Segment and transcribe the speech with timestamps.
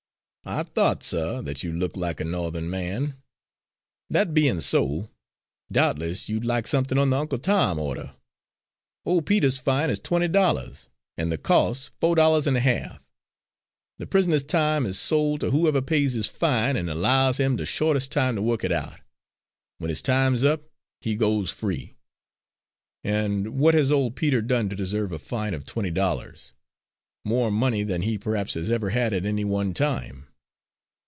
[0.43, 3.15] "I thought, suh, that you looked like a No'the'n man.
[4.09, 5.09] That bein' so,
[5.71, 8.15] doubtless you'd like somethin' on the Uncle Tom order.
[9.05, 13.05] Old Peter's fine is twenty dollars, and the costs fo' dollars and a half.
[13.99, 18.11] The prisoner's time is sold to whoever pays his fine and allows him the shortest
[18.11, 18.99] time to work it out.
[19.77, 20.63] When his time's up,
[21.01, 21.95] he goes free."
[23.03, 26.51] "And what has old Peter done to deserve a fine of twenty dollars
[27.23, 30.25] more money than he perhaps has ever had at any one time?"